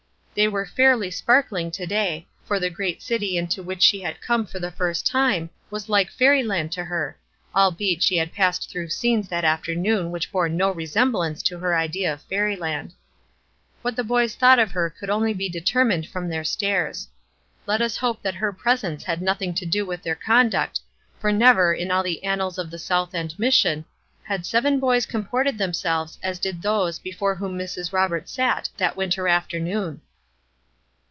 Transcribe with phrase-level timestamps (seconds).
[0.33, 4.45] They were fairly sparkling to day, for the great city into which she had come
[4.45, 7.19] for the first time was like fairyland to her;
[7.53, 12.13] albeit, she had passed through scenes that afternoon which bore no resemblance to her idea
[12.13, 12.93] of fairyland.
[13.81, 17.09] What the boys thought of her could only be determined from their stares.
[17.67, 20.79] Let us hope that her presence had nothing to do with their conduct,
[21.19, 23.83] for never, in all the annals of the South End Mission,
[24.23, 27.91] had seven boys comported themselves as did those before whom Mrs.
[27.91, 29.99] Roberts sat that winter afternoon.